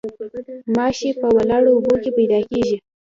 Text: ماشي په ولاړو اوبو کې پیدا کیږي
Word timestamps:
ماشي 0.75 1.09
په 1.19 1.27
ولاړو 1.37 1.69
اوبو 1.75 1.93
کې 2.03 2.11
پیدا 2.17 2.39
کیږي 2.49 2.77